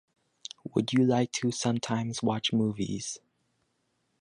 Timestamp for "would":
0.73-0.93